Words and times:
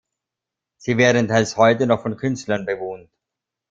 Sie 0.77 0.97
werden 0.97 1.27
teils 1.27 1.57
heute 1.57 1.85
noch 1.85 2.01
von 2.01 2.17
Künstlern 2.17 2.65
bewohnt. 2.65 3.11